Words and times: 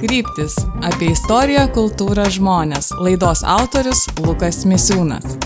Kryptis- 0.00 0.56
apie 0.92 1.06
istoriją, 1.10 1.62
kultūrą, 1.72 2.26
žmonės. 2.28 2.90
Laidos 3.00 3.40
autorius 3.40 4.02
Lukas 4.20 4.66
Misiūnas. 4.68 5.38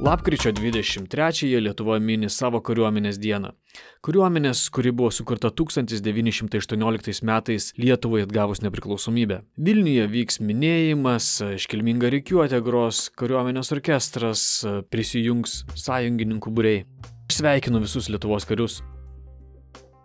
Lapkričio 0.00 0.52
23-ąją 0.52 1.60
Lietuva 1.60 1.98
mini 2.00 2.30
savo 2.30 2.60
kariuomenės 2.60 3.18
dieną. 3.20 3.52
Kariuomenės, 4.00 4.70
kuri 4.70 4.92
buvo 4.92 5.10
sukurta 5.10 5.50
1918 5.50 7.22
metais 7.22 7.72
Lietuvai 7.76 8.22
atgavus 8.22 8.64
nepriklausomybę. 8.64 9.42
Vilniuje 9.58 10.08
vyks 10.08 10.40
minėjimas, 10.40 11.28
iškilminga 11.60 12.08
reikiuotė 12.08 12.62
gros, 12.64 13.10
kariuomenės 13.20 13.72
orkestras, 13.76 14.64
prisijungs 14.88 15.64
sąjungininkų 15.76 16.48
būrei. 16.56 16.84
Sveikinu 17.28 17.84
visus 17.84 18.08
Lietuvos 18.08 18.48
karius. 18.48 18.80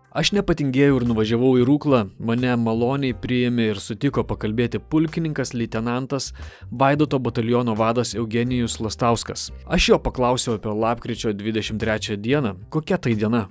Aš 0.10 0.32
nepatingėjau 0.34 0.96
ir 0.98 1.04
nuvažiavau 1.06 1.52
į 1.62 1.66
Rūklą, 1.68 2.00
mane 2.18 2.56
maloniai 2.58 3.14
priėmė 3.14 3.68
ir 3.76 3.82
sutiko 3.84 4.24
pakalbėti 4.26 4.82
pulkininkas 4.82 5.54
leitenantas 5.54 6.32
Vaidoto 6.72 7.20
bataliono 7.22 7.76
vadas 7.78 8.16
Eugenijus 8.18 8.80
Lastauskas. 8.82 9.52
Aš 9.70 9.92
jo 9.92 10.00
paklausiau 10.02 10.58
apie 10.58 10.74
lapkričio 10.74 11.30
23 11.38 12.18
dieną, 12.18 12.56
kokia 12.74 12.98
tai 12.98 13.14
diena. 13.14 13.46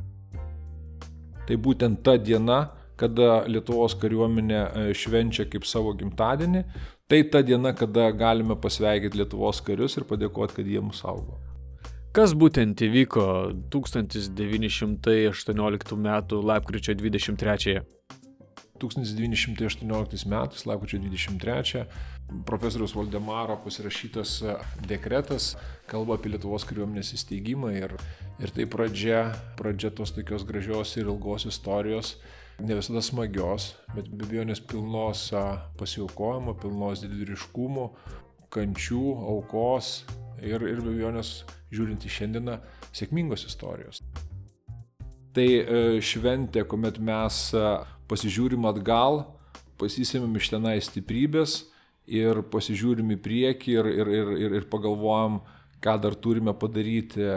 Tai 1.46 1.62
būtent 1.62 2.02
ta 2.02 2.16
diena, 2.18 2.58
kada 2.98 3.44
Lietuvos 3.46 3.94
kariuomenė 4.02 4.58
e, 4.58 4.86
švenčia 4.98 5.46
kaip 5.46 5.62
savo 5.62 5.94
gimtadienį, 5.94 6.64
tai 7.06 7.22
ta 7.30 7.46
diena, 7.46 7.70
kada 7.70 8.10
galime 8.10 8.58
pasveikinti 8.58 9.22
Lietuvos 9.22 9.62
karius 9.62 9.94
ir 9.94 10.10
padėkoti, 10.10 10.58
kad 10.58 10.74
jie 10.74 10.82
mus 10.82 11.06
saugo. 11.06 11.38
Kas 12.16 12.32
būtent 12.32 12.80
įvyko 12.80 13.52
1918 13.68 15.96
m. 15.98 16.06
lapkričio 16.48 16.94
23-ąją? 16.96 17.82
1918 18.80 20.28
metais, 20.30 20.66
lapkričio 20.66 20.98
23, 21.02 21.84
profesoriaus 22.48 22.94
Valdemaro 22.96 23.58
pasirašytas 23.64 24.42
dekretas 24.88 25.56
kalba 25.90 26.14
apie 26.16 26.30
Lietuvos 26.32 26.64
kariuomenės 26.68 27.12
įsteigimą 27.18 27.70
ir, 27.76 27.90
ir 28.40 28.48
tai 28.56 28.64
pradžia, 28.70 29.34
pradžia 29.58 29.90
tos 29.90 30.10
tokios 30.16 30.42
gražios 30.48 30.96
ir 30.96 31.04
ilgos 31.10 31.44
istorijos, 31.50 32.16
ne 32.62 32.74
visada 32.78 33.02
smagios, 33.04 33.74
bet 33.92 34.08
be 34.08 34.24
abejonės 34.30 34.60
pilnos 34.64 35.28
pasiaukojimo, 35.76 36.56
pilnos 36.62 37.04
didvyriškumo, 37.04 37.84
kančių, 38.54 39.04
aukos 39.34 39.86
ir, 40.42 40.62
ir 40.62 40.82
be 40.82 40.92
abejonės 40.92 41.42
žiūrint 41.74 42.04
į 42.06 42.12
šiandieną, 42.12 42.58
sėkmingos 42.96 43.46
istorijos. 43.48 44.02
Tai 45.36 45.46
e, 45.46 45.80
šventė, 46.02 46.64
kuomet 46.68 46.98
mes 47.04 47.40
e, 47.54 47.64
pasižiūrim 48.10 48.64
atgal, 48.70 49.22
pasisėmėm 49.78 50.38
iš 50.40 50.50
tenai 50.54 50.78
stiprybės 50.82 51.60
ir 52.08 52.42
pasižiūrim 52.50 53.12
į 53.14 53.18
priekį 53.22 53.74
ir, 53.76 53.90
ir, 53.92 54.12
ir, 54.16 54.56
ir, 54.60 54.68
pagalvojam, 54.72 55.42
ką 55.84 55.98
dar 56.02 56.16
turime 56.18 56.54
padaryti, 56.56 57.28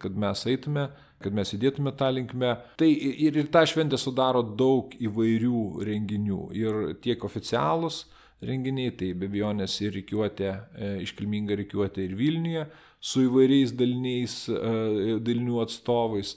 kad 0.00 0.16
mes 0.18 0.46
eitume, 0.48 0.86
kad 1.22 1.34
mes 1.34 1.52
įdėtume 1.54 1.92
tą 1.98 2.08
linkmę. 2.14 2.54
Tai 2.80 2.88
ir, 2.88 3.36
ir 3.36 3.50
tą 3.52 3.66
šventę 3.68 3.98
sudaro 4.00 4.42
daug 4.42 4.94
įvairių 4.98 5.84
renginių 5.86 6.42
ir 6.58 6.82
tiek 7.04 7.26
oficialūs 7.26 8.04
renginiai, 8.42 8.92
tai 8.98 9.12
be 9.18 9.28
abejonės 9.30 9.76
ir 9.84 9.94
reikiuotė, 9.96 10.50
e, 10.52 10.88
iškilminga 11.06 11.56
reikiuotė 11.60 12.06
ir 12.06 12.16
Vilniuje, 12.18 12.64
su 13.00 13.24
įvairiais 13.26 13.74
daliniais, 13.78 14.36
e, 14.50 15.18
dalinių 15.22 15.60
atstovais, 15.62 16.36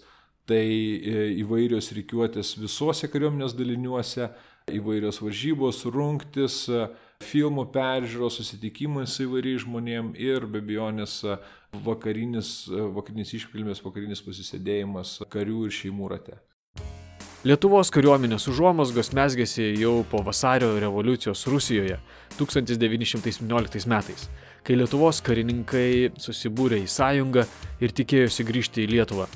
tai 0.49 0.65
e, 0.65 1.25
įvairios 1.41 1.91
reikiuotės 1.97 2.55
visuose 2.61 3.09
kariuomenės 3.11 3.57
daliniuose, 3.57 4.29
įvairios 4.73 5.21
varžybos, 5.21 5.83
rungtis, 5.93 6.63
filmų 7.25 7.67
peržiūros, 7.73 8.39
susitikimai 8.39 9.05
su 9.09 9.27
įvairiais 9.27 9.61
žmonėmis 9.65 10.17
ir 10.21 10.47
be 10.49 10.61
abejonės 10.63 11.19
vakarinis, 11.85 12.55
vakarinis 12.97 13.35
iškilmės, 13.37 13.83
vakarinis 13.85 14.25
pasisėdėjimas 14.25 15.19
karių 15.29 15.67
ir 15.69 15.79
šeimų 15.83 16.11
rate. 16.15 16.41
Lietuvos 17.45 17.91
kariuomenės 17.93 18.47
užuomasgos 18.49 19.11
mesgėsi 19.13 19.67
jau 19.77 19.99
po 20.09 20.23
vasario 20.25 20.71
revoliucijos 20.81 21.43
Rusijoje 21.45 21.99
1917 22.39 23.85
metais 23.91 24.23
kai 24.65 24.77
Lietuvos 24.79 25.19
karininkai 25.21 26.09
susibūrė 26.17 26.79
į 26.81 26.87
sąjungą 26.89 27.43
ir 27.85 27.91
tikėjosi 27.99 28.45
grįžti 28.47 28.81
į 28.81 28.89
Lietuvą. 28.95 29.27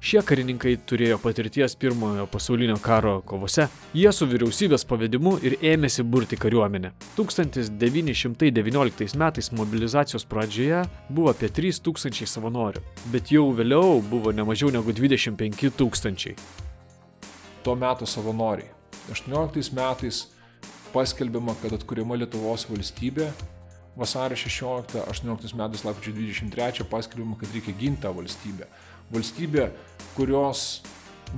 Šie 0.00 0.22
karininkai 0.24 0.78
turėjo 0.88 1.18
patirties 1.20 1.74
pirmojo 1.76 2.24
pasaulinio 2.30 2.78
karo 2.80 3.18
kovose, 3.26 3.66
jie 3.92 4.12
su 4.16 4.28
vyriausybės 4.30 4.86
pavedimu 4.88 5.34
ir 5.44 5.58
ėmėsi 5.72 6.06
burti 6.06 6.38
kariuomenę. 6.40 6.94
1919 7.18 9.18
metais 9.18 9.52
mobilizacijos 9.58 10.24
pradžioje 10.30 10.86
buvo 11.10 11.34
apie 11.34 11.52
3000 11.52 12.30
savanorių, 12.32 12.80
bet 13.12 13.34
jau 13.34 13.44
vėliau 13.58 14.00
buvo 14.08 14.32
ne 14.32 14.48
mažiau 14.48 14.72
negu 14.72 14.96
25 14.96 15.74
tūkstančiai. 15.82 16.38
Tuo 17.68 17.74
metu 17.76 18.06
savanoriai. 18.06 18.70
18 19.12 19.74
metais 19.76 20.28
paskelbiama, 20.92 21.52
kad 21.60 21.74
atkuriama 21.76 22.16
Lietuvos 22.16 22.62
valstybė 22.64 23.26
vasario 23.92 24.38
16-18 24.40 25.52
metais 25.58 25.82
lapkričio 25.84 26.14
23 26.16 26.86
paskelbėma, 26.88 27.36
kad 27.36 27.52
reikia 27.52 27.74
ginti 27.76 28.06
tą 28.06 28.14
valstybę. 28.16 28.70
Valstybė, 29.12 29.66
kurios 30.16 30.62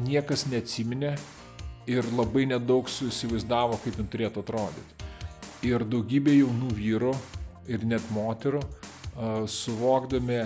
niekas 0.04 0.46
neatsiminė 0.52 1.16
ir 1.90 2.06
labai 2.14 2.44
nedaug 2.52 2.86
susivaizdavo, 2.86 3.80
kaip 3.82 3.98
jin 3.98 4.14
turėtų 4.14 4.44
atrodyti. 4.46 5.10
Ir 5.66 5.82
daugybė 5.82 6.36
jaunų 6.36 6.70
vyrų 6.78 7.16
ir 7.74 7.88
net 7.90 8.06
moterų, 8.14 8.62
suvokdami 9.50 10.44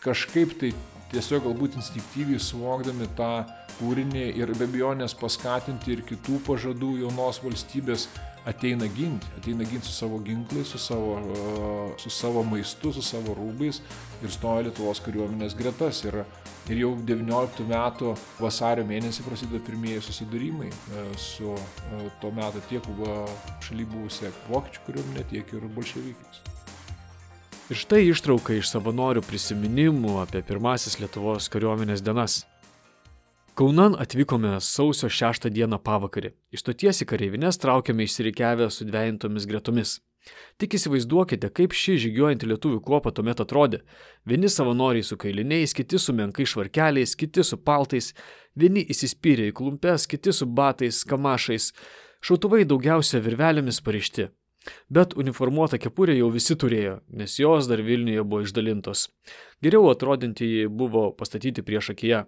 kažkaip 0.00 0.56
tai 0.64 0.72
tiesiog 1.10 1.46
galbūt 1.48 1.78
instinktyviai 1.80 2.40
suvokdami 2.42 3.08
tą 3.18 3.32
kūrinį 3.78 4.26
ir 4.38 4.52
be 4.58 4.66
abejonės 4.68 5.16
paskatinti 5.18 5.94
ir 5.94 6.04
kitų 6.08 6.40
pažadų 6.46 6.96
jaunos 7.04 7.40
valstybės 7.44 8.08
ateina 8.46 8.86
ginti, 8.86 9.26
ateina 9.38 9.64
ginti 9.64 9.86
su 9.86 9.92
savo 9.92 10.18
ginklais, 10.18 10.68
su 10.68 10.78
savo, 10.78 11.18
su 11.98 12.10
savo 12.10 12.42
maistu, 12.44 12.92
su 12.92 13.02
savo 13.02 13.34
rūbais 13.36 13.80
ir 14.24 14.32
stoja 14.32 14.64
Lietuvos 14.68 15.02
kariuomenės 15.04 15.56
gretas. 15.58 16.04
Ir, 16.08 16.22
ir 16.70 16.82
jau 16.82 16.92
19 17.08 17.66
metų 17.68 18.14
vasario 18.40 18.86
mėnesį 18.88 19.26
prasideda 19.26 19.60
pirmieji 19.66 20.04
susidūrimai 20.06 20.70
e, 20.70 21.04
su 21.20 21.52
e, 21.56 22.06
tuo 22.22 22.32
metu 22.36 22.62
tiek 22.70 22.86
šaly 23.66 23.88
buvusia 23.90 24.32
vokiečių 24.48 24.88
kariuomenė, 24.88 25.28
tiek 25.34 25.54
ir 25.56 25.68
bolševikais. 25.76 26.49
Ir 27.70 27.78
štai 27.78 28.08
ištrauka 28.10 28.56
iš 28.58 28.66
savanorių 28.72 29.20
prisiminimų 29.22 30.16
apie 30.18 30.40
pirmasis 30.42 30.96
Lietuvos 30.98 31.46
kariuomenės 31.54 32.00
dienas. 32.02 32.40
Kaunan 33.54 33.94
atvykome 33.94 34.56
sausio 34.58 35.06
6 35.06 35.46
dieną 35.54 35.78
pavakarį. 35.78 36.32
Iš 36.50 36.64
stoties 36.64 37.04
į 37.04 37.06
kareivinės 37.12 37.60
traukėme 37.62 38.08
išsirikiavę 38.08 38.66
su 38.74 38.88
dvejintomis 38.88 39.46
gretomis. 39.46 39.92
Tik 40.58 40.74
įsivaizduokite, 40.80 41.52
kaip 41.54 41.70
ši 41.70 41.94
žygiuojanti 42.08 42.50
lietuvių 42.50 42.80
kuopa 42.88 43.14
tuomet 43.14 43.44
atrodė. 43.46 43.84
Vieni 44.26 44.50
savanoriai 44.50 45.06
su 45.06 45.14
kailiniais, 45.14 45.70
kiti 45.70 46.02
su 46.02 46.10
menkai 46.10 46.48
švarkeliais, 46.50 47.14
kiti 47.14 47.46
su 47.46 47.60
paltais, 47.62 48.10
vieni 48.58 48.82
įsispyrė 48.82 49.46
į 49.52 49.56
klumpes, 49.62 50.10
kiti 50.10 50.34
su 50.34 50.50
batais, 50.50 51.04
kamašais. 51.06 51.70
Šautuvai 52.18 52.66
daugiausia 52.66 53.22
virvelėmis 53.22 53.78
parišti. 53.78 54.32
Bet 54.88 55.14
uniformuotą 55.16 55.78
kepurę 55.80 56.14
jau 56.18 56.28
visi 56.34 56.56
turėjo, 56.56 56.98
nes 57.16 57.38
jos 57.40 57.68
dar 57.70 57.80
Vilniuje 57.84 58.24
buvo 58.24 58.44
išdalintos. 58.44 59.06
Geriau 59.64 59.88
atrodintieji 59.92 60.68
buvo 60.68 61.08
pastatyti 61.16 61.64
prieš 61.64 61.94
akiją. 61.94 62.26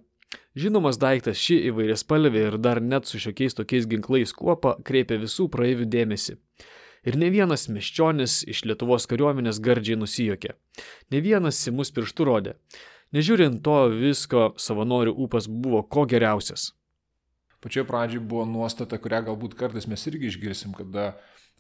Žinomas 0.57 0.97
daiktas 1.01 1.41
ši 1.41 1.59
įvairiaspalvė 1.69 2.47
ir 2.49 2.57
dar 2.61 2.81
net 2.81 3.09
su 3.09 3.21
šiokiais 3.21 3.57
tokiais 3.59 3.89
ginklais 3.89 4.33
kuopa 4.37 4.79
kreipia 4.85 5.21
visų 5.21 5.49
praeivių 5.53 5.89
dėmesį. 5.93 6.39
Ir 7.03 7.19
ne 7.19 7.29
vienas 7.35 7.67
miščionis 7.73 8.43
iš 8.49 8.63
Lietuvos 8.71 9.09
kariuomenės 9.11 9.59
gardžiai 9.65 9.99
nusijokė. 9.99 10.55
Ne 11.11 11.21
vienas 11.25 11.59
į 11.67 11.75
mus 11.75 11.91
pirštų 11.93 12.29
rodė. 12.29 12.55
Nežiūrint 13.13 13.59
to 13.67 13.79
visko, 13.93 14.53
savanorių 14.57 15.13
ūpas 15.25 15.49
buvo 15.51 15.83
ko 15.83 16.07
geriausias. 16.09 16.71
Pačioje 17.63 17.85
pradžioje 17.89 18.25
buvo 18.27 18.47
nuostata, 18.49 18.99
kurią 19.03 19.21
galbūt 19.27 19.59
kartais 19.59 19.89
mes 19.91 20.07
irgi 20.09 20.31
išgirsim, 20.31 20.73
kada, 20.79 21.13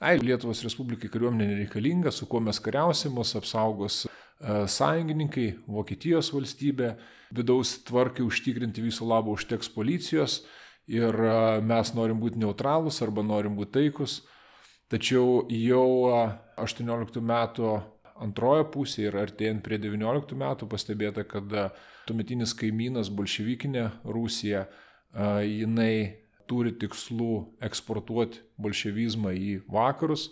ai, 0.02 0.16
Lietuvos 0.18 0.64
Respublikai 0.66 1.08
kariuomenė 1.12 1.46
nereikalinga, 1.52 2.10
su 2.12 2.26
kuo 2.26 2.42
mes 2.42 2.58
kariausim, 2.62 3.14
mus 3.16 3.36
apsaugos 3.38 4.02
E, 4.42 4.66
sąjungininkai, 4.66 5.52
Vokietijos 5.70 6.32
valstybė, 6.34 6.96
vidaus 7.34 7.76
tvarkai 7.86 8.24
užtikrinti 8.26 8.82
viso 8.82 9.06
labo 9.06 9.36
užteks 9.36 9.70
policijos 9.70 10.40
ir 10.90 11.14
e, 11.14 11.34
mes 11.62 11.92
norim 11.94 12.18
būti 12.22 12.42
neutralūs 12.42 12.98
arba 13.06 13.22
norim 13.22 13.54
būti 13.58 13.76
taikus. 13.78 14.20
Tačiau 14.90 15.44
jau 15.54 15.86
18 16.58 17.20
e, 17.20 17.24
metų 17.30 17.70
antroje 18.22 18.66
pusėje 18.74 19.12
ir 19.12 19.20
artėjant 19.22 19.62
prie 19.62 19.78
19 19.82 20.34
metų 20.42 20.66
pastebėta, 20.70 21.22
kad 21.26 21.54
tuometinis 22.06 22.54
kaimynas 22.58 23.10
bolševikinė 23.14 23.88
Rusija, 24.04 24.66
jinai 25.42 26.21
turi 26.52 26.74
tikslų 26.76 27.34
eksportuoti 27.64 28.44
bolševizmą 28.60 29.32
į 29.32 29.54
vakarus, 29.72 30.28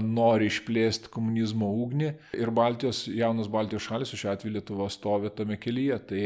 nori 0.00 0.48
išplėsti 0.48 1.10
komunizmo 1.12 1.68
ugnį 1.84 2.14
ir 2.40 2.50
Baltijos, 2.56 3.02
jaunas 3.12 3.50
Baltijos 3.52 3.84
šalis, 3.84 4.14
šiuo 4.16 4.32
atveju 4.32 4.54
Lietuva 4.54 4.88
stovi 4.90 5.30
tame 5.36 5.58
kelyje. 5.60 5.98
Tai, 6.08 6.22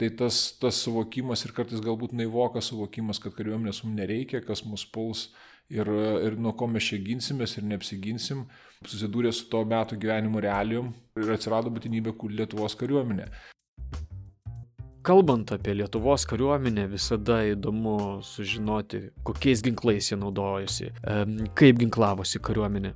tai 0.00 0.10
tas, 0.18 0.42
tas 0.58 0.82
suvokimas 0.82 1.46
ir 1.46 1.54
kartais 1.54 1.82
galbūt 1.84 2.16
naivokas 2.18 2.72
suvokimas, 2.72 3.22
kad 3.22 3.36
kariuomenės 3.38 3.84
mums 3.86 4.00
nereikia, 4.00 4.42
kas 4.42 4.64
mus 4.66 4.84
puls 4.84 5.28
ir, 5.70 5.88
ir 6.26 6.36
nuo 6.42 6.56
ko 6.58 6.66
mes 6.66 6.90
čia 6.90 6.98
ginsimės 7.06 7.56
ir 7.56 7.68
neapsiginsim, 7.70 8.44
susidūrė 8.82 9.30
su 9.32 9.46
to 9.52 9.62
metų 9.68 10.00
gyvenimo 10.02 10.42
realijom 10.42 10.90
ir 11.22 11.34
atsirado 11.36 11.70
būtinybė 11.70 12.16
Lietuvos 12.34 12.74
kariuomenę. 12.80 13.30
Kalbant 15.02 15.50
apie 15.50 15.74
Lietuvos 15.74 16.22
kariuomenę, 16.30 16.84
visada 16.86 17.40
įdomu 17.50 18.20
sužinoti, 18.22 19.08
kokiais 19.26 19.62
ginklais 19.66 20.12
jie 20.12 20.18
naudojasi, 20.20 20.92
kaip 21.58 21.80
ginklavosi 21.80 22.38
kariuomenė. 22.38 22.92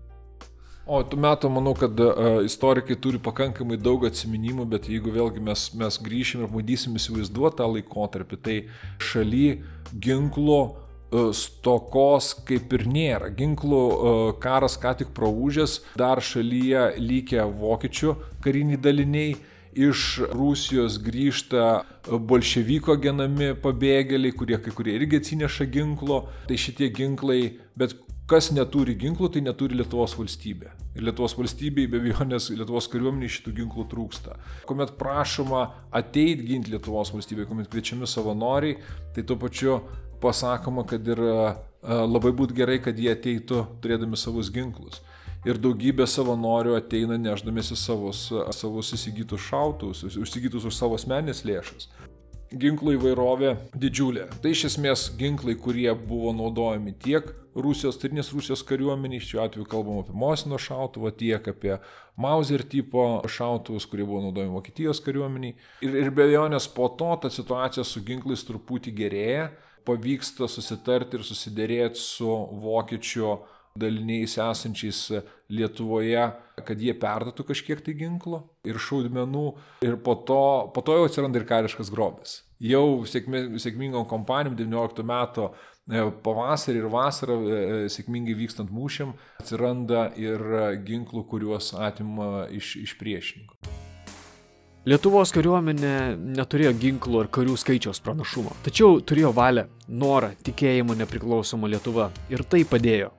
O 0.87 1.01
tų 1.03 1.19
metų 1.19 1.49
manau, 1.51 1.73
kad 1.75 1.99
uh, 1.99 2.45
istorikai 2.47 2.95
turi 3.03 3.19
pakankamai 3.19 3.75
daug 3.83 4.05
atsiminimų, 4.07 4.69
bet 4.71 4.87
jeigu 4.87 5.11
vėlgi 5.11 5.43
mes, 5.43 5.65
mes 5.75 5.99
grįšim 5.99 6.45
ir 6.45 6.53
bandysim 6.53 6.95
įsivaizduoti 6.95 7.59
tą 7.59 7.67
laikotarpį, 7.73 8.39
tai 8.39 8.57
šaly 9.03 9.65
ginklo 9.91 10.61
uh, 10.63 11.33
stokos 11.35 12.31
kaip 12.47 12.71
ir 12.79 12.87
nėra. 12.87 13.33
Ginklų 13.35 13.83
uh, 13.83 14.31
karas 14.39 14.79
ką 14.79 14.95
tik 15.03 15.11
praūžęs, 15.19 15.81
dar 15.99 16.23
šalyje 16.23 16.93
lygia 17.03 17.51
vokiečių 17.51 18.15
kariniai 18.47 18.79
daliniai 18.87 19.35
iš 19.77 20.21
Rusijos 20.33 20.97
grįžta 21.05 21.85
bolševiko 22.07 22.97
genami 23.03 23.53
pabėgėliai, 23.61 24.35
kurie 24.37 24.59
kai 24.63 24.73
kurie 24.75 24.97
irgi 24.97 25.21
atsineša 25.21 25.69
ginklo. 25.73 26.25
Tai 26.49 26.59
šitie 26.61 26.89
ginklai, 26.97 27.59
bet 27.79 27.95
kas 28.31 28.51
neturi 28.55 28.97
ginklų, 28.99 29.31
tai 29.35 29.43
neturi 29.45 29.77
Lietuvos 29.79 30.17
valstybė. 30.19 30.73
Ir 30.97 31.05
Lietuvos 31.07 31.37
valstybei 31.39 31.87
be 31.91 32.01
abejonės 32.01 32.49
Lietuvos 32.55 32.89
kariuomeniai 32.93 33.33
šitų 33.37 33.55
ginklų 33.61 33.87
trūksta. 33.93 34.39
Kuomet 34.69 34.97
prašoma 34.99 35.67
ateit 35.95 36.43
ginti 36.47 36.73
Lietuvos 36.73 37.13
valstybei, 37.15 37.47
kuomet 37.49 37.69
kviečiami 37.73 38.09
savanoriai, 38.09 38.81
tai 39.15 39.27
tuo 39.29 39.37
pačiu 39.41 39.83
pasakoma, 40.23 40.87
kad 40.89 41.05
ir 41.07 41.21
labai 41.87 42.33
būtų 42.35 42.57
gerai, 42.57 42.81
kad 42.83 42.97
jie 42.99 43.13
ateitų 43.13 43.63
turėdami 43.85 44.19
savus 44.19 44.49
ginklus 44.51 45.05
ir 45.47 45.61
daugybė 45.63 46.07
savanorių 46.11 46.77
ateina 46.81 47.19
neždamėsi 47.21 47.79
savus, 47.79 48.27
savus 48.57 48.93
įsigytus 48.97 49.47
šautuvus, 49.47 50.05
užsigytus 50.19 50.67
už 50.69 50.77
savo 50.77 50.99
asmenės 50.99 51.45
lėšas. 51.47 51.91
Ginklų 52.57 52.95
įvairovė 52.95 53.57
didžiulė. 53.75 54.29
Tai 54.43 54.53
iš 54.55 54.69
esmės 54.69 55.09
ginklai, 55.19 55.57
kurie 55.59 55.91
buvo 55.99 56.31
naudojami 56.37 56.95
tiek 57.03 57.33
Rusijos, 57.57 57.97
tarinės 57.99 58.31
Rusijos 58.37 58.63
kariuomeniai, 58.69 59.23
šiuo 59.25 59.41
atveju 59.47 59.67
kalbam 59.71 60.03
apie 60.03 60.15
Mosino 60.15 60.59
šautuvą, 60.61 61.11
tiek 61.17 61.49
apie 61.51 61.79
Mauser 62.21 62.63
tipo 62.69 63.07
šautuvus, 63.33 63.89
kurie 63.89 64.05
buvo 64.07 64.21
naudojami 64.27 64.55
Vokietijos 64.55 65.01
kariuomeniai. 65.05 65.57
Ir, 65.83 65.97
ir 66.05 66.13
be 66.15 66.29
abejonės 66.29 66.69
po 66.77 66.91
to 67.01 67.11
ta 67.23 67.33
situacija 67.33 67.85
su 67.85 68.05
ginklais 68.07 68.45
truputį 68.47 68.95
gerėja, 69.01 69.49
pavyksta 69.89 70.49
susitarti 70.51 71.19
ir 71.19 71.27
susidėrėti 71.27 72.03
su 72.03 72.31
vokiečių 72.63 73.35
daliniais 73.81 74.39
esančiais 74.41 75.07
Lietuvoje, 75.47 76.25
kad 76.67 76.81
jie 76.83 76.95
perduotų 76.99 77.45
kažkiek 77.53 77.83
tai 77.87 77.95
ginklo 77.95 78.43
ir 78.67 78.81
šaudmenų 78.83 79.47
ir 79.87 79.95
po 80.03 80.17
to, 80.27 80.43
po 80.75 80.83
to 80.83 80.97
jau 80.99 81.07
atsiranda 81.07 81.39
ir 81.39 81.47
kariškas 81.47 81.93
grobis. 81.95 82.41
Jau 82.59 83.05
sėkmė, 83.07 83.61
sėkmingom 83.61 84.07
kompanijom 84.09 84.57
19 84.59 85.05
metų 85.07 85.47
e, 85.53 86.03
pavasarį 86.25 86.81
ir 86.81 86.91
vasarą 86.91 87.37
e, 87.37 87.57
e, 87.57 87.81
sėkmingai 87.93 88.35
vykstant 88.39 88.73
mūšiam 88.73 89.13
atsiranda 89.43 90.09
ir 90.19 90.43
ginklų, 90.87 91.27
kuriuos 91.29 91.75
atima 91.77 92.47
iš, 92.51 92.79
iš 92.81 92.97
priešininkų. 92.99 93.77
Lietuvos 94.87 95.33
kariuomenė 95.35 96.15
neturėjo 96.39 96.73
ginklų 96.79 97.25
ar 97.25 97.31
karių 97.35 97.57
skaičiaus 97.59 97.99
pranašumo, 98.07 98.55
tačiau 98.63 99.01
turėjo 99.03 99.33
valią, 99.35 99.67
norą, 99.91 100.31
tikėjimą 100.47 100.95
nepriklausomą 101.03 101.71
Lietuvą 101.75 102.13
ir 102.31 102.47
tai 102.47 102.63
padėjo 102.63 103.11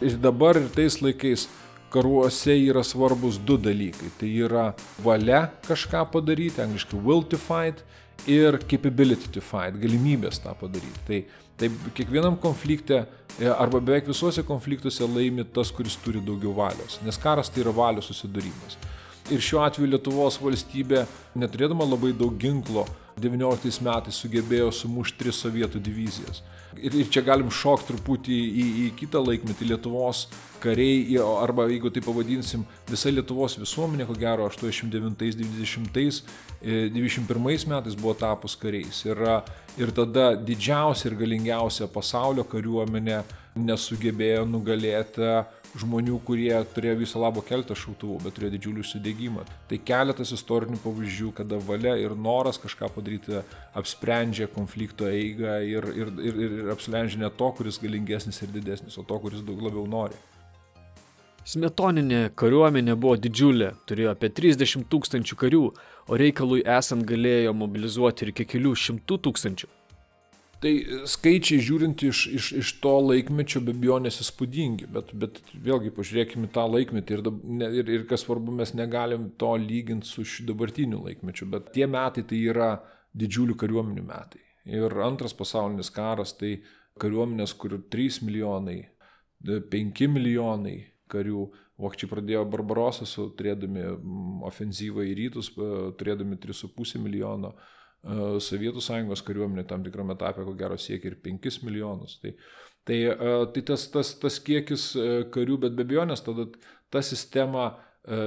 Ir 0.00 0.16
dabar 0.16 0.56
ir 0.56 0.68
tais 0.72 0.96
laikais 1.02 1.48
karuose 1.90 2.54
yra 2.56 2.82
svarbus 2.86 3.38
du 3.44 3.58
dalykai. 3.58 4.10
Tai 4.18 4.28
yra 4.46 4.66
valia 5.04 5.48
kažką 5.66 6.06
padaryti, 6.12 6.62
angliškai 6.62 7.00
will 7.04 7.22
to 7.22 7.38
fight, 7.38 7.82
ir 8.26 8.58
capability 8.68 9.30
to 9.32 9.40
fight, 9.40 9.76
galimybės 9.80 10.40
tą 10.44 10.54
padaryti. 10.60 11.02
Tai, 11.06 11.20
tai 11.60 11.70
kiekvienam 11.96 12.38
konflikte 12.40 13.02
e, 13.02 13.48
arba 13.50 13.80
beveik 13.80 14.08
visuose 14.08 14.44
konfliktuose 14.46 15.08
laimi 15.08 15.44
tas, 15.44 15.72
kuris 15.74 15.98
turi 16.04 16.22
daugiau 16.24 16.54
valios, 16.56 17.00
nes 17.04 17.20
karas 17.20 17.52
tai 17.52 17.64
yra 17.64 17.74
valios 17.74 18.10
susidūrimas. 18.10 18.78
Ir 19.30 19.42
šiuo 19.44 19.60
atveju 19.62 19.92
Lietuvos 19.92 20.40
valstybė, 20.42 21.04
neturėdama 21.38 21.86
labai 21.86 22.10
daug 22.16 22.34
ginklo, 22.40 22.86
19 23.20 23.82
metais 23.86 24.18
sugebėjo 24.22 24.70
sumušti 24.74 25.18
tris 25.20 25.40
sovietų 25.44 25.80
divizijas. 25.82 26.42
Ir, 26.78 26.94
ir 26.94 27.08
čia 27.10 27.22
galim 27.26 27.50
šokti 27.50 27.90
truputį 27.90 28.36
į, 28.36 28.64
į 28.84 28.86
kitą 28.98 29.20
laikmetį 29.24 29.72
Lietuvos 29.72 30.26
kariai, 30.62 31.18
arba 31.40 31.66
jeigu 31.70 31.90
tai 31.92 32.02
pavadinsim, 32.04 32.62
visa 32.88 33.10
Lietuvos 33.12 33.56
visuomenė, 33.58 34.06
ko 34.08 34.14
gero, 34.18 34.46
89-90, 34.48 36.22
91 36.62 37.68
metais 37.72 37.98
buvo 37.98 38.14
tapus 38.18 38.56
kariais. 38.60 39.02
Ir, 39.08 39.22
ir 39.80 39.94
tada 39.96 40.32
didžiausia 40.38 41.10
ir 41.10 41.18
galingiausia 41.20 41.90
pasaulio 41.90 42.44
kariuomenė 42.48 43.22
nesugebėjo 43.58 44.44
nugalėti 44.46 45.32
žmonių, 45.78 46.18
kurie 46.26 46.52
turėjo 46.74 46.96
viso 47.02 47.20
labo 47.22 47.42
keltą 47.46 47.76
šautuvų, 47.78 48.18
bet 48.24 48.36
turėjo 48.36 48.54
didžiulį 48.56 48.82
užsidėgymą. 48.84 49.44
Tai 49.70 49.78
keletas 49.86 50.32
istorinių 50.34 50.80
pavyzdžių, 50.82 51.30
kada 51.36 51.60
valia 51.62 51.94
ir 52.00 52.16
noras 52.18 52.58
kažką 52.62 52.90
padaryti 52.96 53.42
apsprendžia 53.78 54.50
konflikto 54.50 55.08
eigą 55.10 55.60
ir, 55.66 55.86
ir, 55.94 56.12
ir, 56.26 56.42
ir 56.46 56.74
apsprendžia 56.74 57.22
ne 57.22 57.30
to, 57.30 57.52
kuris 57.58 57.78
galingesnis 57.82 58.42
ir 58.42 58.52
didesnis, 58.54 58.98
o 58.98 59.06
to, 59.06 59.20
kuris 59.22 59.46
daug 59.46 59.62
labiau 59.62 59.86
nori. 59.90 60.18
Smetoninė 61.50 62.34
kariuomenė 62.38 62.94
buvo 63.00 63.16
didžiulė, 63.16 63.72
turėjo 63.88 64.12
apie 64.12 64.28
30 64.36 64.84
tūkstančių 64.92 65.38
karių, 65.40 65.62
o 66.10 66.18
reikalui 66.20 66.60
esant 66.78 67.06
galėjo 67.08 67.54
mobilizuoti 67.56 68.28
ir 68.28 68.34
kelių 68.36 68.74
šimtų 68.76 69.18
tūkstančių. 69.24 69.70
Tai 70.60 70.70
skaičiai 71.08 71.62
žiūrint 71.64 72.02
iš, 72.04 72.18
iš, 72.36 72.46
iš 72.60 72.70
to 72.84 72.92
laikmečio 73.00 73.62
be 73.64 73.72
abejonės 73.72 74.20
įspūdingi, 74.20 74.90
bet, 74.92 75.14
bet 75.16 75.38
vėlgi 75.54 75.92
pažiūrėkime 75.96 76.50
tą 76.52 76.66
laikmetį 76.68 77.16
ir, 77.16 77.30
ir, 77.78 77.92
ir 77.94 78.04
kas 78.10 78.26
svarbu, 78.26 78.52
mes 78.58 78.74
negalim 78.76 79.30
to 79.40 79.54
lyginti 79.62 80.08
su 80.10 80.44
dabartiniu 80.44 81.00
laikmečiu, 81.06 81.48
bet 81.54 81.72
tie 81.72 81.88
metai 81.88 82.26
tai 82.28 82.42
yra 82.52 82.74
didžiulių 83.16 83.56
kariuomenių 83.62 84.04
metai. 84.04 84.44
Ir 84.68 85.00
antras 85.00 85.32
pasaulinis 85.36 85.88
karas 85.96 86.36
tai 86.36 86.58
kariuomenės, 87.00 87.56
kur 87.56 87.78
3 87.80 88.20
milijonai, 88.28 88.78
5 89.48 90.06
milijonai 90.12 90.78
karių. 91.10 91.48
Vokiečiai 91.80 92.10
pradėjo 92.10 92.42
Barbarosą, 92.52 93.06
turėdami 93.32 93.86
ofenzyvą 94.44 95.06
į 95.08 95.14
rytus, 95.16 95.46
turėdami 95.96 96.36
3,5 96.36 97.00
milijono 97.00 97.54
E, 97.54 97.79
Sovietų 98.00 98.80
sąjungos 98.80 99.20
kariuomenė 99.26 99.66
tam 99.68 99.82
tikrame 99.84 100.14
etape, 100.16 100.44
ko 100.46 100.54
gero, 100.56 100.78
siekia 100.80 101.10
ir 101.10 101.18
5 101.20 101.60
milijonus. 101.66 102.16
Tai, 102.22 102.32
tai, 102.88 102.98
e, 103.12 103.34
tai 103.52 103.62
tas, 103.68 103.84
tas, 103.92 104.14
tas 104.22 104.38
kiekis 104.40 104.86
e, 104.96 105.08
karių, 105.34 105.58
bet 105.66 105.76
be 105.76 105.84
abejonės 105.84 106.24
tada 106.24 106.48
ta 106.90 107.04
sistema 107.04 107.72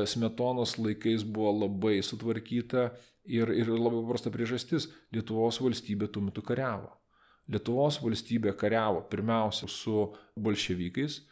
Smetonos 0.05 0.75
laikais 0.77 1.23
buvo 1.25 1.49
labai 1.63 1.95
sutvarkyta 2.05 2.91
ir, 3.25 3.49
ir 3.49 3.71
labai 3.73 4.03
paprasta 4.03 4.29
priežastis- 4.29 4.85
Lietuvos 5.15 5.57
valstybė 5.59 6.11
tuo 6.13 6.21
metu 6.21 6.43
kariavo. 6.45 6.91
Lietuvos 7.49 7.97
valstybė 7.99 8.53
kariavo 8.55 9.01
pirmiausia 9.09 9.67
su 9.67 10.13
bolševikais, 10.37 11.23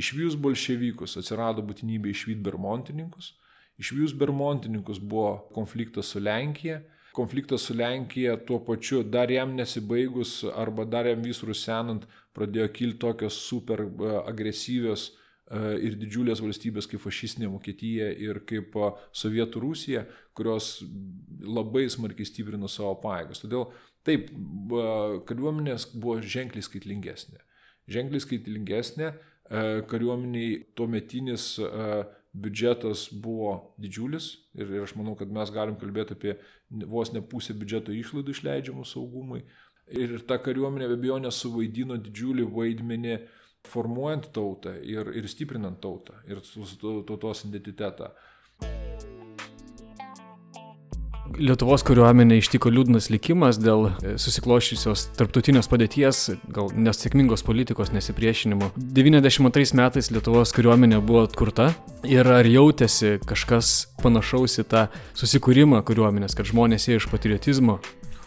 išvijus 0.00 0.34
bolševikus 0.40 1.18
atsirado 1.20 1.62
būtinybė 1.62 2.10
išvykti 2.10 2.42
bermontininkus, 2.48 3.34
išvijus 3.78 4.16
bermontininkus 4.16 4.98
buvo 4.98 5.50
konfliktas 5.52 6.06
su 6.06 6.24
Lenkija 6.24 6.80
konfliktas 7.12 7.66
su 7.66 7.74
Lenkija 7.74 8.36
tuo 8.46 8.60
pačiu 8.64 9.02
dar 9.02 9.30
jam 9.30 9.54
nesibaigus 9.54 10.44
arba 10.54 10.84
dar 10.84 11.06
jam 11.06 11.22
vis 11.22 11.42
rusenant 11.42 12.06
pradėjo 12.36 12.68
kilti 12.74 13.00
tokios 13.02 13.38
super 13.48 13.82
e, 13.82 14.12
agresyvios 14.30 15.08
e, 15.10 15.60
ir 15.88 15.96
didžiulės 15.98 16.42
valstybės 16.44 16.88
kaip 16.90 17.02
fašistinė 17.02 17.50
Vokietija 17.50 18.10
ir 18.14 18.42
kaip 18.48 18.76
e, 18.78 18.90
Sovietų 19.22 19.64
Rusija, 19.64 20.04
kurios 20.38 20.78
labai 21.42 21.88
smarkiai 21.90 22.28
stiprino 22.28 22.70
savo 22.70 22.94
paėgas. 23.02 23.42
Todėl 23.42 23.70
taip, 24.06 24.30
kariuomenės 25.28 25.90
buvo 25.96 26.20
ženkliai 26.22 26.64
skaitlingesnė. 26.64 27.42
Ženkliai 27.90 28.22
skaitlingesnė, 28.22 29.10
kariuomeniai 29.90 30.60
tuometinis 30.78 31.56
biudžetas 32.32 33.08
buvo 33.10 33.74
didžiulis 33.80 34.30
ir, 34.54 34.70
ir 34.70 34.84
aš 34.84 34.94
manau, 34.98 35.16
kad 35.18 35.32
mes 35.34 35.50
galim 35.54 35.76
kalbėti 35.80 36.14
apie 36.14 36.36
vos 36.86 37.12
ne 37.14 37.22
pusę 37.26 37.56
biudžeto 37.58 37.94
išlaidų 37.96 38.36
išleidžiamų 38.36 38.86
saugumui. 38.86 39.42
Ir 39.90 40.20
ta 40.22 40.38
kariuomenė 40.38 40.86
be 40.92 40.98
abejonės 41.00 41.40
suvaidino 41.42 41.98
didžiulį 41.98 42.46
vaidmenį 42.54 43.16
formuojant 43.66 44.30
tautą 44.34 44.76
ir, 44.86 45.10
ir 45.18 45.28
stiprinant 45.28 45.80
tautą 45.82 46.22
ir 46.30 46.42
tautos 46.80 47.44
identitetą. 47.48 48.14
Lietuvos 51.38 51.84
kariuomenė 51.86 52.40
ištiko 52.40 52.72
liūdnas 52.74 53.06
likimas 53.12 53.58
dėl 53.60 53.84
e, 53.90 54.14
susikloščiusios 54.18 55.04
tarptautinės 55.18 55.68
padėties, 55.70 56.22
gal 56.50 56.72
nesėkmingos 56.74 57.44
politikos 57.46 57.92
nesipriešinimo. 57.94 58.72
92 58.98 59.78
metais 59.78 60.10
Lietuvos 60.10 60.50
kariuomenė 60.56 60.98
buvo 61.04 61.22
atkurta 61.28 61.68
ir 62.08 62.26
ar 62.26 62.48
jautėsi 62.50 63.20
kažkas 63.30 63.92
panašaus 64.02 64.58
į 64.64 64.66
tą 64.72 64.84
susikūrimą 65.20 65.84
kariuomenės, 65.86 66.34
kad 66.34 66.50
žmonės 66.50 66.88
ėjo 66.90 67.04
iš 67.04 67.08
patriotizmo? 67.12 67.78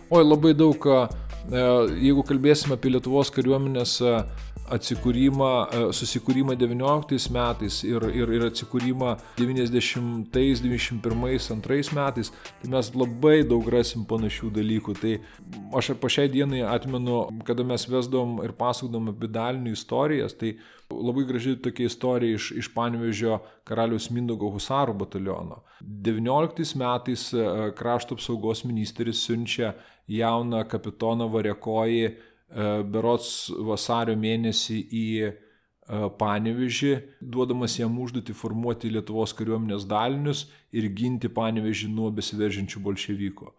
Oi, 0.07 0.24
labai 0.24 0.55
daug, 0.55 0.88
e, 0.88 1.67
jeigu 2.07 2.24
kalbėsime 2.29 2.77
apie 2.77 2.93
Lietuvos 2.95 3.33
kariuomenės 3.36 3.98
atsikūrimą, 4.74 5.51
e, 5.68 5.82
susikūrimą 5.96 6.56
19 6.60 7.30
metais 7.34 7.80
ir, 7.86 8.06
ir, 8.10 8.32
ir 8.38 8.46
atsikūrimą 8.50 9.15
90, 9.38 10.30
91, 10.34 11.62
2 11.63 11.94
metais, 11.98 12.32
tai 12.62 12.72
mes 12.74 12.92
labai 12.96 13.42
daug 13.48 13.68
rasim 13.74 14.06
panašių 14.10 14.51
dalykų. 14.58 14.98
Tai 15.01 15.13
aš 15.80 15.94
po 16.01 16.12
šiai 16.12 16.32
dienai 16.34 16.63
atmenu, 16.68 17.25
kada 17.48 17.65
mes 17.68 17.88
vesdom 17.89 18.39
ir 18.46 18.56
pasakodom 18.58 19.13
apie 19.13 19.30
dalinių 19.32 19.75
istorijas, 19.77 20.38
tai 20.39 20.56
labai 20.94 21.25
graži 21.30 21.56
tokia 21.62 21.88
istorija 21.89 22.38
iš, 22.38 22.51
iš 22.60 22.70
Panevežio 22.74 23.39
karaliaus 23.68 24.10
Mindogo 24.13 24.51
husarų 24.53 24.98
bataliono. 25.06 25.63
19 25.82 26.77
metais 26.80 27.30
e, 27.34 27.48
krašto 27.77 28.18
apsaugos 28.18 28.63
ministeris 28.68 29.24
siunčia 29.25 29.74
jauną 30.12 30.65
kapitoną 30.68 31.30
Varekoji 31.32 32.12
E, 32.12 32.32
berots 32.53 33.50
vasario 33.65 34.15
mėnesį 34.19 34.77
į 34.93 35.05
e, 35.25 35.31
Panevežį, 36.19 36.93
duodamas 37.19 37.79
jam 37.79 37.95
užduoti 38.00 38.36
formuoti 38.38 38.91
Lietuvos 38.93 39.33
kariuomenės 39.38 39.88
dalinius 39.89 40.45
ir 40.72 40.88
ginti 40.95 41.31
Panevežį 41.33 41.89
nuo 41.93 42.12
besiveržinčių 42.13 42.83
bolševikų. 42.86 43.50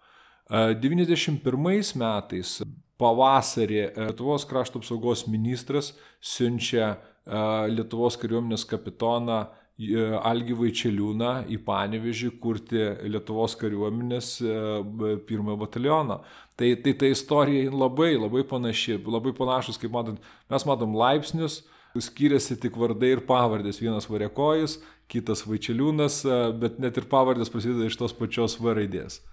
91 0.80 1.40
e, 1.40 1.82
metais 1.98 2.54
pavasarį 3.00 3.80
Lietuvos 3.96 4.46
krašto 4.46 4.80
apsaugos 4.82 5.26
ministras 5.26 5.92
siunčia 6.20 6.94
Lietuvos 7.24 8.18
kariuomenės 8.20 8.66
kapitoną 8.68 9.46
Algi 9.74 10.54
Vaičeliūną 10.54 11.48
į 11.50 11.56
Panevežį 11.66 12.28
kurti 12.38 12.78
Lietuvos 13.10 13.56
kariuomenės 13.58 14.36
pirmojo 15.26 15.56
bataliono. 15.64 16.20
Tai, 16.54 16.68
tai 16.78 16.94
ta 16.94 17.10
istorija 17.10 17.72
labai, 17.74 18.12
labai 18.14 18.44
panaši, 18.46 19.00
labai 19.02 19.34
panašus, 19.34 19.80
kaip 19.82 19.90
matot, 19.90 20.20
mes 20.52 20.66
matom 20.70 20.94
laipsnius, 20.94 21.64
skiriasi 21.98 22.60
tik 22.62 22.78
vardai 22.78 23.16
ir 23.16 23.24
pavardės. 23.26 23.82
Vienas 23.82 24.06
Varekojus, 24.06 24.78
kitas 25.10 25.42
Vaičeliūnas, 25.42 26.22
bet 26.62 26.78
net 26.78 27.02
ir 27.02 27.10
pavardės 27.10 27.50
prasideda 27.50 27.90
iš 27.90 27.98
tos 27.98 28.14
pačios 28.14 28.54
V 28.62 28.78
raidės. 28.78 29.24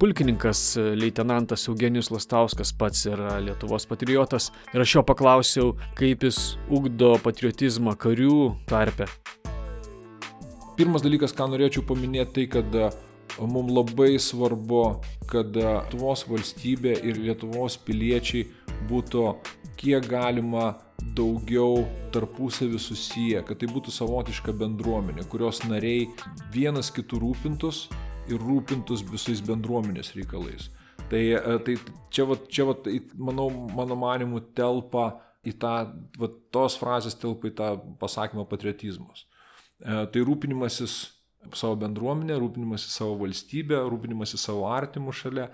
Pulkininkas 0.00 0.78
leitenantas 0.94 1.68
Eugenijus 1.68 2.08
Lastauskas 2.10 2.70
pats 2.72 3.02
yra 3.04 3.34
Lietuvos 3.44 3.84
patriotas 3.84 4.46
ir 4.72 4.80
aš 4.80 4.94
jo 4.94 5.02
paklausiau, 5.04 5.74
kaip 5.98 6.24
jis 6.24 6.38
ugdo 6.72 7.10
patriotizmą 7.20 7.92
karių 8.00 8.38
tarpe. 8.70 9.10
Pirmas 10.80 11.04
dalykas, 11.04 11.36
ką 11.36 11.50
norėčiau 11.52 11.84
paminėti, 11.84 12.32
tai 12.38 12.46
kad 12.48 12.80
mums 13.44 13.76
labai 13.76 14.14
svarbu, 14.16 14.82
kad 15.28 15.52
Lietuvos 15.60 16.24
valstybė 16.32 16.96
ir 17.04 17.20
Lietuvos 17.20 17.76
piliečiai 17.84 18.48
būtų 18.88 19.28
kiek 19.76 20.08
galima 20.08 20.78
daugiau 21.12 21.84
tarpusavį 22.16 22.80
susiję, 22.80 23.44
kad 23.44 23.60
tai 23.60 23.68
būtų 23.68 23.92
savotiška 23.92 24.56
bendruomenė, 24.64 25.28
kurios 25.28 25.60
nariai 25.68 26.08
vienas 26.56 26.88
kitų 26.88 27.20
rūpintus 27.20 27.90
ir 28.34 28.42
rūpintus 28.42 29.04
visais 29.06 29.42
bendruomenės 29.44 30.14
reikalais. 30.16 30.68
Tai, 31.10 31.20
e, 31.20 31.56
tai 31.66 31.76
čia, 32.12 32.26
va, 32.28 32.36
čia 32.50 32.68
va, 32.68 32.76
manau, 33.18 33.48
mano 33.74 33.96
manimu, 33.98 34.42
telpa 34.56 35.08
į 35.46 35.56
tą, 35.60 35.74
va, 36.20 36.30
tos 36.54 36.76
frazės 36.80 37.18
telpa 37.18 37.50
į 37.50 37.56
tą 37.58 37.72
pasakymą 38.02 38.46
patriotizmas. 38.50 39.24
E, 39.80 40.04
tai 40.12 40.22
rūpinimasis 40.26 41.00
savo 41.56 41.78
bendruomenę, 41.80 42.36
rūpinimasis 42.38 42.94
savo 43.00 43.16
valstybę, 43.24 43.80
rūpinimasis 43.90 44.44
savo 44.44 44.68
artimų 44.70 45.14
šalia, 45.16 45.50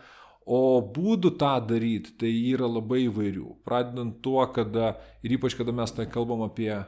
O 0.47 0.79
būdų 0.79 1.33
tą 1.41 1.57
daryti, 1.67 2.13
tai 2.21 2.29
yra 2.53 2.69
labai 2.71 3.09
įvairių. 3.09 3.49
Pradedant 3.67 4.21
tuo, 4.23 4.45
kada 4.55 4.93
ir 5.27 5.33
ypač 5.35 5.57
kada 5.59 5.73
mes 5.75 5.91
tai 5.91 6.05
kalbam 6.07 6.45
apie 6.45 6.71
e, 6.71 6.85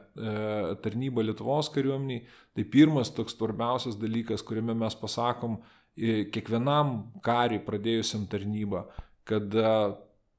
tarnybą 0.85 1.25
Lietuvos 1.26 1.66
kariuomeniai, 1.75 2.23
tai 2.54 2.64
pirmas 2.71 3.11
toks 3.11 3.35
svarbiausias 3.35 3.99
dalykas, 3.99 4.47
kuriame 4.47 4.78
mes 4.78 4.95
pasakom 5.00 5.59
e, 5.59 5.64
kiekvienam 5.98 6.98
kariui 7.24 7.62
pradėjusiam 7.66 8.26
tarnybą, 8.30 8.84
kad 9.28 9.54
e, 9.54 9.72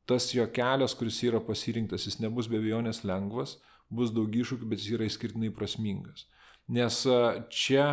tas 0.10 0.30
jo 0.34 0.46
kelias, 0.54 0.96
kuris 0.98 1.20
yra 1.28 1.42
pasirinktas, 1.44 2.08
jis 2.08 2.20
nebus 2.24 2.50
be 2.50 2.60
abejonės 2.62 3.04
lengvas, 3.08 3.58
bus 3.90 4.14
daug 4.16 4.34
iššūkių, 4.34 4.70
bet 4.70 4.82
jis 4.82 4.96
yra 4.98 5.10
išskirtinai 5.10 5.52
prasmingas. 5.56 6.28
Nes 6.70 7.02
e, 7.10 7.20
čia 7.54 7.90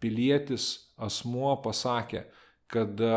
pilietis 0.00 0.92
asmuo 1.00 1.56
pasakė, 1.64 2.24
kad 2.70 3.00
e, 3.00 3.16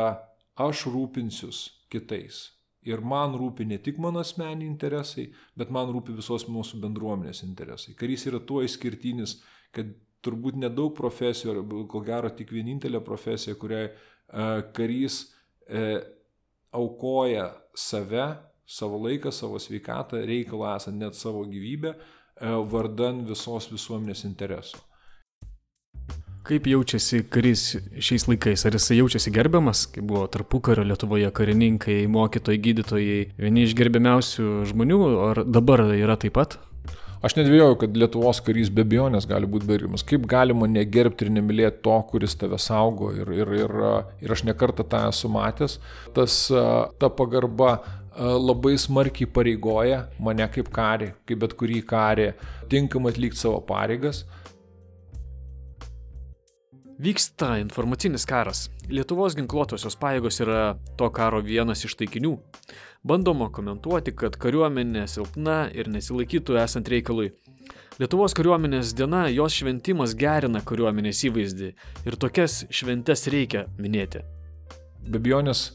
aš 0.60 0.88
rūpinsiuos 0.92 1.64
kitais. 1.94 2.50
Ir 2.84 3.00
man 3.00 3.38
rūpi 3.40 3.64
ne 3.68 3.78
tik 3.80 4.00
mano 4.04 4.20
asmeniai 4.20 4.68
interesai, 4.68 5.30
bet 5.56 5.70
man 5.72 5.92
rūpi 5.94 6.16
visos 6.18 6.50
mūsų 6.52 6.82
bendruomenės 6.84 7.46
interesai. 7.46 7.94
Karys 7.96 8.26
yra 8.28 8.42
tuo 8.44 8.60
išskirtinis, 8.66 9.38
kad 9.72 9.94
turbūt 10.24 10.58
nedaug 10.60 10.94
profesijų, 10.98 11.54
ar 11.54 11.86
ko 11.92 12.02
gero 12.06 12.32
tik 12.34 12.54
vienintelė 12.56 13.04
profesija, 13.04 13.58
kuriai 13.60 13.90
uh, 13.90 14.62
karys 14.76 15.24
uh, 15.68 16.00
aukoja 16.74 17.50
save, 17.76 18.32
savo 18.66 19.02
laiką, 19.04 19.34
savo 19.36 19.60
sveikatą, 19.62 20.24
reikalą 20.26 20.78
esant 20.78 21.00
net 21.00 21.20
savo 21.20 21.44
gyvybę, 21.50 21.94
uh, 21.98 22.64
vardan 22.72 23.24
visos 23.30 23.70
visuomenės 23.74 24.26
interesų. 24.30 24.82
Kaip 26.44 26.66
jaučiasi 26.68 27.22
karys 27.32 27.62
šiais 28.04 28.26
laikais? 28.28 28.66
Ar 28.68 28.76
jisai 28.76 28.98
jaučiasi 28.98 29.32
gerbiamas, 29.32 29.86
kaip 29.94 30.04
buvo 30.10 30.26
tarpukario 30.28 30.84
Lietuvoje 30.84 31.30
karininkai, 31.32 32.02
mokytojai, 32.12 32.60
gydytojai, 32.66 33.22
vieni 33.40 33.64
iš 33.64 33.78
gerbiamiausių 33.80 34.50
žmonių, 34.74 35.00
ar 35.30 35.44
dabar 35.48 35.86
yra 35.96 36.20
taip 36.20 36.36
pat? 36.36 36.58
Aš 37.24 37.38
nedvėjau, 37.38 37.78
kad 37.80 37.94
Lietuvos 37.96 38.42
karys 38.44 38.68
be 38.68 38.84
abejonės 38.84 39.24
gali 39.30 39.48
būti 39.48 39.70
gerbiamas. 39.70 40.04
Kaip 40.04 40.26
galima 40.28 40.68
negerbti 40.68 41.24
ir 41.24 41.32
nemylėti 41.32 41.80
to, 41.86 41.96
kuris 42.10 42.36
tave 42.36 42.60
saugo. 42.60 43.14
Ir, 43.16 43.32
ir, 43.32 43.52
ir, 43.62 43.76
ir 44.26 44.34
aš 44.36 44.44
nekartą 44.50 44.84
tą 44.92 45.06
esu 45.08 45.32
matęs. 45.32 45.78
Tas, 46.18 46.36
ta 47.00 47.10
pagarba 47.16 47.78
labai 48.20 48.76
smarkiai 48.78 49.30
pareigoja 49.32 50.04
mane 50.20 50.46
kaip 50.52 50.68
karį, 50.76 51.14
kaip 51.24 51.40
bet 51.46 51.56
kurį 51.58 51.80
karį, 51.88 52.28
tinkamai 52.70 53.16
atlikti 53.16 53.40
savo 53.40 53.64
pareigas. 53.72 54.26
Vyksta 57.04 57.58
informacinis 57.60 58.24
karas. 58.24 58.70
Lietuvos 58.88 59.34
ginkluotosios 59.36 59.98
pajėgos 60.00 60.38
yra 60.40 60.60
to 60.96 61.10
karo 61.12 61.42
vienas 61.44 61.82
iš 61.84 61.98
taikinių. 62.00 62.38
Bandoma 63.04 63.50
komentuoti, 63.52 64.14
kad 64.16 64.38
kariuomenė 64.40 65.04
silpna 65.12 65.58
ir 65.76 65.90
nesilaikytų 65.92 66.56
esant 66.62 66.88
reikalui. 66.88 67.34
Lietuvos 68.00 68.32
kariuomenės 68.40 68.94
diena, 68.96 69.26
jos 69.36 69.58
šventimas 69.60 70.16
gerina 70.16 70.64
kariuomenės 70.64 71.26
įvaizdį 71.28 71.74
ir 72.08 72.18
tokias 72.24 72.62
šventes 72.72 73.28
reikia 73.36 73.66
minėti. 73.76 74.24
Be 75.04 75.20
abejonės 75.20 75.66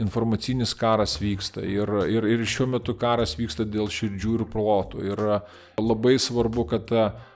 informacinis 0.00 0.74
karas 0.74 1.16
vyksta 1.20 1.62
ir, 1.66 1.90
ir, 2.10 2.26
ir 2.34 2.42
šiuo 2.48 2.66
metu 2.74 2.96
karas 2.98 3.36
vyksta 3.38 3.66
dėl 3.68 3.90
širdžių 3.92 4.34
ir 4.38 4.44
protų. 4.50 5.04
Ir 5.06 5.22
labai 5.80 6.16
svarbu, 6.22 6.66
kad 6.70 6.90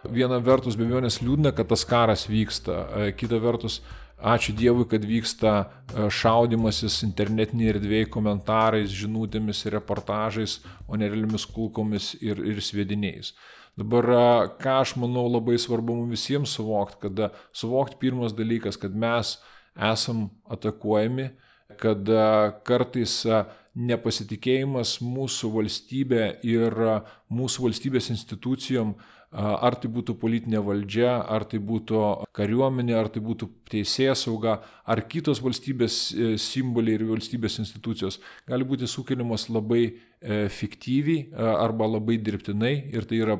viena 0.08 0.40
vertus 0.42 0.78
be 0.78 0.86
abejonės 0.88 1.20
liūdna, 1.22 1.54
kad 1.56 1.70
tas 1.70 1.86
karas 1.88 2.26
vyksta, 2.30 3.12
kita 3.18 3.40
vertus 3.42 3.80
ačiū 4.18 4.54
Dievui, 4.58 4.86
kad 4.90 5.04
vyksta 5.06 5.52
šaudimasis 6.10 7.02
internetiniai 7.06 7.74
erdvėjai 7.76 8.08
komentarais, 8.10 8.90
žinutėmis 8.90 9.64
ir 9.66 9.76
reportažais, 9.78 10.58
o 10.88 10.98
ne 10.98 11.06
realiomis 11.06 11.46
kulkomis 11.46 12.14
ir, 12.20 12.42
ir 12.42 12.60
sviediniais. 12.64 13.34
Dabar, 13.78 14.08
ką 14.58 14.80
aš 14.82 14.96
manau 14.98 15.28
labai 15.30 15.54
svarbu 15.60 16.00
mums 16.00 16.16
visiems 16.16 16.56
suvokti, 16.56 16.98
kad 17.04 17.36
suvokti 17.54 18.00
pirmas 18.00 18.34
dalykas, 18.34 18.78
kad 18.80 18.90
mes 18.90 19.36
esam 19.78 20.26
atakuojami, 20.50 21.28
kad 21.76 22.08
kartais 22.64 23.20
nepasitikėjimas 23.78 24.96
mūsų 25.04 25.52
valstybė 25.58 26.24
ir 26.46 26.74
mūsų 27.28 27.68
valstybės 27.68 28.10
institucijom 28.14 28.96
ar 29.36 29.76
tai 29.76 29.90
būtų 29.92 30.14
politinė 30.16 30.60
valdžia, 30.64 31.10
ar 31.28 31.44
tai 31.44 31.60
būtų 31.60 32.00
kariuomenė, 32.36 32.94
ar 32.96 33.10
tai 33.12 33.20
būtų 33.20 33.50
teisėja 33.68 34.14
sauga, 34.16 34.58
ar 34.88 35.02
kitos 35.04 35.42
valstybės 35.44 35.96
e, 36.12 36.30
simboliai 36.40 36.96
ir 36.96 37.04
valstybės 37.10 37.58
institucijos, 37.60 38.20
gali 38.48 38.64
būti 38.64 38.88
sukeliamas 38.88 39.48
labai 39.52 39.82
e, 39.84 40.48
fiktyviai 40.48 41.28
arba 41.36 41.90
labai 41.92 42.16
dirbtinai 42.16 42.72
ir 42.88 43.04
tai 43.04 43.20
yra 43.20 43.36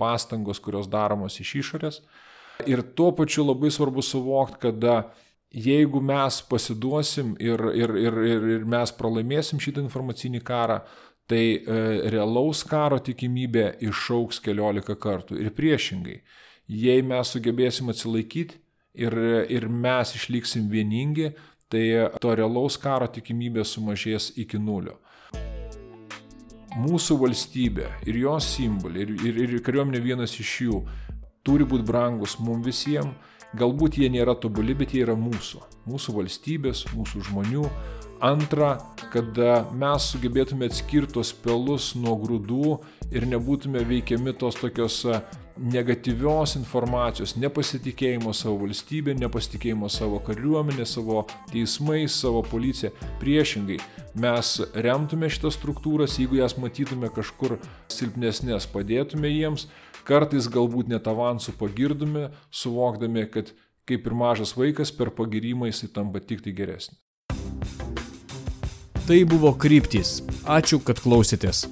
pastangos, 0.00 0.62
kurios 0.64 0.88
daromos 0.88 1.36
iš 1.44 1.58
išorės. 1.60 2.00
Ir 2.64 2.80
tuo 2.96 3.10
pačiu 3.12 3.44
labai 3.44 3.68
svarbu 3.68 4.00
suvokti, 4.00 4.62
kad 4.62 4.84
jeigu 5.56 6.02
mes 6.04 6.40
pasiduosim 6.50 7.34
ir, 7.40 7.62
ir, 7.72 7.94
ir, 7.96 8.20
ir, 8.28 8.46
ir 8.56 8.64
mes 8.68 8.92
pralaimėsim 8.92 9.60
šitą 9.62 9.80
informacinį 9.84 10.42
karą, 10.44 10.82
tai 11.26 11.42
e, 11.56 11.78
realaus 12.12 12.62
karo 12.66 12.98
tikimybė 13.02 13.78
išauks 13.88 14.38
keliolika 14.44 14.94
kartų. 15.00 15.40
Ir 15.40 15.50
priešingai, 15.56 16.20
jei 16.68 17.02
mes 17.02 17.32
sugebėsim 17.32 17.90
atsilaikyti 17.90 18.60
ir, 18.94 19.16
ir 19.50 19.68
mes 19.68 20.14
išliksim 20.18 20.68
vieningi, 20.70 21.32
tai 21.72 21.82
to 22.22 22.34
realaus 22.38 22.76
karo 22.78 23.08
tikimybė 23.10 23.64
sumažės 23.66 24.30
iki 24.38 24.60
nulio. 24.62 25.00
Mūsų 26.76 27.16
valstybė 27.22 27.88
ir 28.06 28.18
jos 28.20 28.50
simboliai, 28.52 29.06
ir, 29.06 29.14
ir, 29.32 29.38
ir 29.56 29.62
kariuomenė 29.64 30.02
vienas 30.04 30.36
iš 30.36 30.52
jų, 30.66 30.82
turi 31.46 31.64
būti 31.64 31.86
brangus 31.88 32.36
mums 32.42 32.66
visiems. 32.66 33.16
Galbūt 33.56 34.00
jie 34.00 34.10
nėra 34.12 34.34
tobuli, 34.38 34.74
bet 34.76 34.92
jie 34.94 35.04
yra 35.06 35.14
mūsų. 35.18 35.62
Mūsų 35.88 36.16
valstybės, 36.18 36.86
mūsų 36.96 37.22
žmonių, 37.30 37.64
Antra, 38.24 38.78
kad 39.12 39.36
mes 39.76 40.04
sugebėtume 40.08 40.70
atskirti 40.70 41.18
tos 41.18 41.34
pelus 41.36 41.90
nuo 42.00 42.14
grūdų 42.16 42.78
ir 43.12 43.26
nebūtume 43.28 43.82
veikiami 43.84 44.32
tos 44.40 44.56
tokios 44.56 45.02
negatyvios 45.56 46.54
informacijos, 46.56 47.34
nepasitikėjimo 47.36 48.32
savo 48.36 48.62
valstybė, 48.64 49.14
nepasitikėjimo 49.20 49.88
savo 49.92 50.20
kariuomenė, 50.24 50.86
savo 50.88 51.26
teismais, 51.52 52.16
savo 52.16 52.40
policija. 52.44 52.92
Priešingai, 53.20 53.78
mes 54.16 54.54
remtume 54.72 55.28
šitas 55.32 55.56
struktūras, 55.60 56.16
jeigu 56.20 56.40
jas 56.40 56.56
matytume 56.60 57.12
kažkur 57.12 57.58
silpnesnės, 57.92 58.68
padėtume 58.72 59.28
jiems, 59.32 59.68
kartais 60.06 60.48
galbūt 60.52 60.90
net 60.92 61.08
avansų 61.10 61.56
pagirdume, 61.60 62.30
suvokdami, 62.54 63.26
kad 63.32 63.52
kaip 63.86 64.06
ir 64.06 64.14
mažas 64.18 64.54
vaikas 64.58 64.94
per 64.94 65.12
pagirimą 65.14 65.70
jisai 65.70 65.90
tampa 65.94 66.22
tik 66.22 66.42
tai 66.46 66.54
geresnis. 66.56 66.98
Tai 69.06 69.20
buvo 69.30 69.52
kryptys. 69.54 70.18
Ačiū, 70.50 70.80
kad 70.82 70.98
klausėtės. 70.98 71.66